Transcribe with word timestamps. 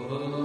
Oh. 0.00 0.38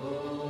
Oh. 0.00 0.41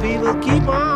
people 0.00 0.34
keep 0.40 0.68
on. 0.68 0.89